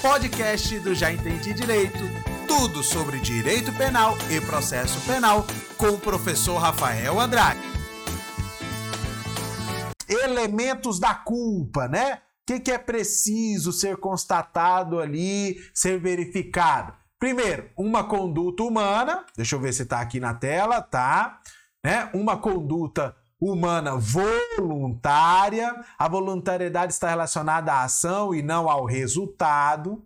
[0.00, 1.98] podcast do Já Entendi Direito.
[2.48, 5.44] Tudo sobre direito penal e processo penal
[5.76, 7.60] com o professor Rafael Andrade.
[10.08, 12.14] Elementos da culpa, né?
[12.14, 16.94] O que, que é preciso ser constatado ali, ser verificado?
[17.18, 19.24] Primeiro, uma conduta humana.
[19.36, 21.40] Deixa eu ver se está aqui na tela, tá?
[21.84, 22.10] Né?
[22.14, 25.74] Uma conduta humana voluntária.
[25.98, 30.04] A voluntariedade está relacionada à ação e não ao resultado.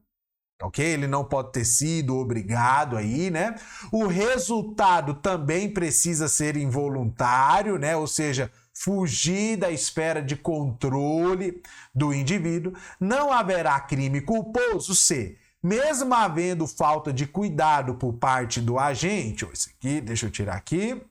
[0.62, 0.84] Ok?
[0.84, 3.56] Ele não pode ter sido obrigado aí, né?
[3.90, 7.96] O resultado também precisa ser involuntário, né?
[7.96, 11.60] Ou seja, fugir da esfera de controle
[11.94, 12.72] do indivíduo.
[13.00, 19.70] Não haverá crime culposo se mesmo havendo falta de cuidado por parte do agente, esse
[19.70, 21.02] aqui, deixa eu tirar aqui,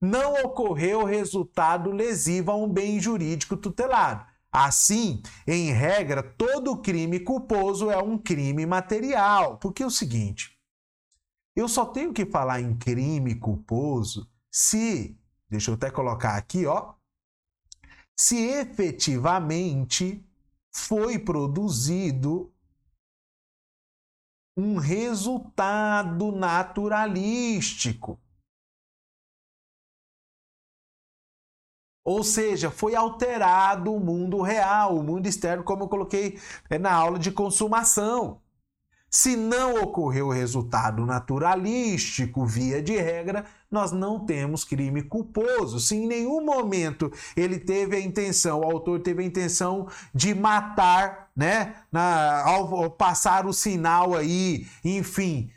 [0.00, 4.26] não ocorreu resultado lesivo a um bem jurídico tutelado.
[4.50, 9.58] Assim, em regra, todo crime culposo é um crime material.
[9.58, 10.58] Porque é o seguinte,
[11.54, 16.94] eu só tenho que falar em crime culposo se, deixa eu até colocar aqui, ó,
[18.18, 20.26] se efetivamente
[20.72, 22.50] foi produzido
[24.56, 28.18] um resultado naturalístico.
[32.06, 36.38] Ou seja, foi alterado o mundo real, o mundo externo, como eu coloquei
[36.70, 38.40] é, na aula de consumação.
[39.10, 45.80] Se não ocorreu o resultado naturalístico, via de regra, nós não temos crime culposo.
[45.80, 51.30] Se em nenhum momento ele teve a intenção, o autor teve a intenção de matar,
[51.34, 55.50] né, na, ao passar o sinal aí, enfim,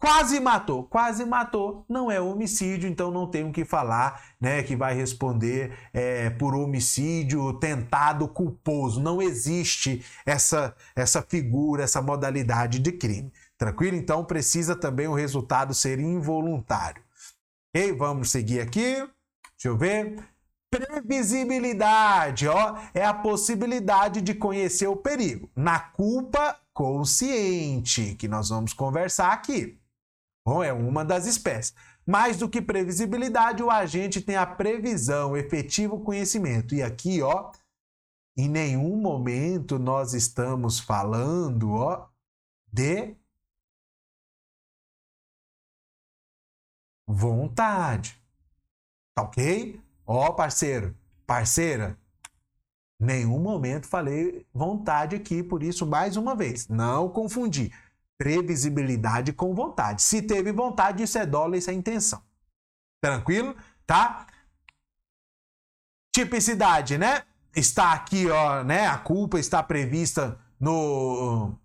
[0.00, 4.62] Quase matou, quase matou, não é homicídio, então não tem o que falar, né?
[4.62, 8.98] Que vai responder é, por homicídio tentado culposo.
[8.98, 13.30] Não existe essa, essa figura, essa modalidade de crime.
[13.58, 13.94] Tranquilo?
[13.94, 17.02] Então precisa também o resultado ser involuntário.
[17.68, 17.92] Ok?
[17.92, 18.94] Vamos seguir aqui.
[18.96, 20.16] Deixa eu ver.
[20.70, 25.50] Previsibilidade, ó, é a possibilidade de conhecer o perigo.
[25.54, 29.78] Na culpa consciente, que nós vamos conversar aqui.
[30.50, 31.72] Bom, é uma das espécies.
[32.04, 36.74] Mais do que previsibilidade, o agente tem a previsão, efetivo conhecimento.
[36.74, 37.52] E aqui, ó,
[38.36, 42.08] em nenhum momento nós estamos falando, ó,
[42.66, 43.14] de
[47.06, 48.20] vontade.
[49.14, 49.80] Tá ok?
[50.04, 51.96] Ó, parceiro, parceira,
[52.98, 57.72] nenhum momento falei vontade aqui, por isso, mais uma vez, não confundir
[58.20, 60.02] previsibilidade com vontade.
[60.02, 62.22] Se teve vontade, isso é dólar, isso é intenção.
[63.02, 63.56] Tranquilo?
[63.86, 64.26] Tá?
[66.14, 67.22] Tipicidade, né?
[67.56, 68.86] Está aqui, ó, né?
[68.86, 71.58] A culpa está prevista no,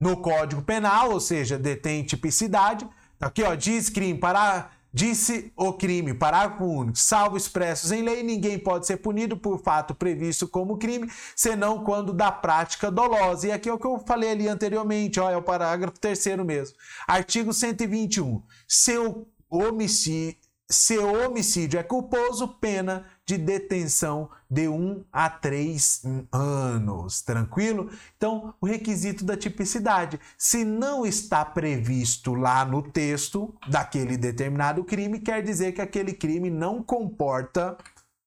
[0.00, 2.88] no Código Penal, ou seja, detém tipicidade.
[3.20, 8.58] Aqui, ó, diz crime para Disse o crime, parágrafo único, salvo expressos em lei, ninguém
[8.58, 13.46] pode ser punido por fato previsto como crime, senão quando da prática dolosa.
[13.46, 16.78] E aqui é o que eu falei ali anteriormente, ó, é o parágrafo terceiro mesmo.
[17.06, 18.42] Artigo 121.
[18.66, 27.22] Seu homicídio, seu homicídio é culposo, pena de detenção de 1 a 3 anos.
[27.22, 27.90] Tranquilo?
[28.16, 30.18] Então, o requisito da tipicidade.
[30.36, 36.50] Se não está previsto lá no texto daquele determinado crime, quer dizer que aquele crime
[36.50, 37.76] não comporta.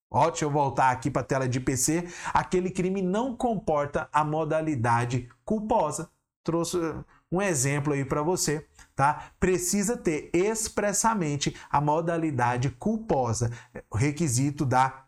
[0.10, 2.08] Ó, deixa eu voltar aqui para a tela de PC.
[2.34, 6.10] Aquele crime não comporta a modalidade culposa.
[6.44, 6.78] Trouxe
[7.32, 8.66] um exemplo aí para você
[9.00, 9.32] tá?
[9.40, 13.50] Precisa ter expressamente a modalidade culposa,
[13.90, 15.06] o requisito da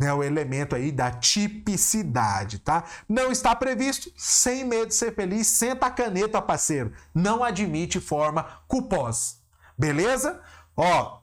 [0.00, 2.84] né, o elemento aí da tipicidade, tá?
[3.06, 6.94] Não está previsto, sem medo de ser feliz, senta a caneta, parceiro.
[7.14, 9.34] Não admite forma culposa.
[9.76, 10.40] Beleza?
[10.74, 11.20] Ó.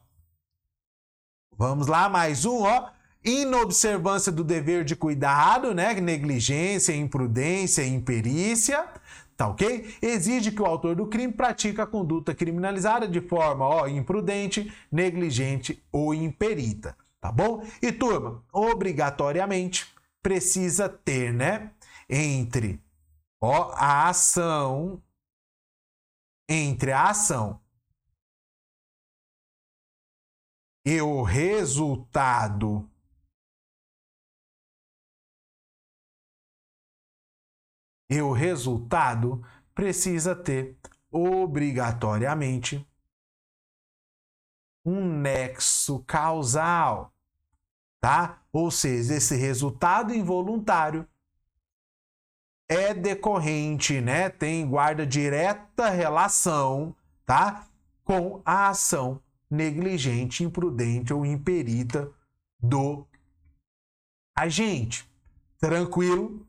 [1.58, 2.92] Vamos lá, mais um, ó.
[3.24, 5.94] Inobservância do dever de cuidado, né?
[5.96, 8.88] Negligência, imprudência, imperícia
[9.36, 9.96] tá ok?
[10.02, 15.84] Exige que o autor do crime pratique a conduta criminalizada de forma ó, imprudente, negligente
[15.92, 17.66] ou imperita, tá bom?
[17.82, 21.72] E turma, obrigatoriamente precisa ter, né,
[22.10, 22.82] entre
[23.42, 25.02] ó, a ação
[26.48, 27.60] entre a ação
[30.86, 32.88] e o resultado
[38.10, 39.44] e o resultado
[39.74, 40.78] precisa ter
[41.12, 42.88] obrigatoriamente
[44.86, 47.14] um nexo causal,
[48.00, 48.44] tá?
[48.52, 51.08] Ou seja, esse resultado involuntário
[52.70, 54.30] é decorrente, né?
[54.30, 57.68] Tem guarda direta relação, tá?
[58.04, 62.12] Com a ação negligente, imprudente ou imperita
[62.60, 63.08] do
[64.36, 65.10] agente.
[65.58, 66.45] Tranquilo?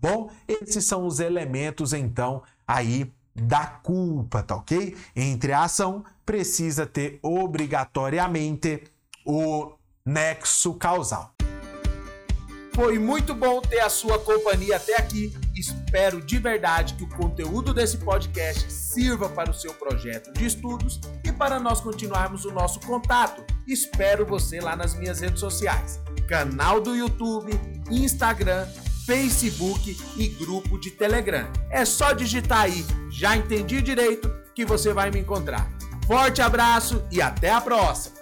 [0.00, 0.30] Bom?
[0.48, 4.96] Esses são os elementos, então, aí da culpa, tá ok?
[5.14, 8.84] Entre a ação, precisa ter obrigatoriamente
[9.24, 9.72] o
[10.04, 11.34] nexo causal.
[12.74, 15.36] Foi muito bom ter a sua companhia até aqui.
[15.56, 21.00] Espero de verdade que o conteúdo desse podcast sirva para o seu projeto de estudos
[21.24, 23.44] e para nós continuarmos o nosso contato.
[23.66, 27.52] Espero você lá nas minhas redes sociais: canal do YouTube,
[27.90, 28.66] Instagram,
[29.10, 31.44] Facebook e grupo de Telegram.
[31.68, 35.68] É só digitar aí, já entendi direito, que você vai me encontrar.
[36.06, 38.19] Forte abraço e até a próxima!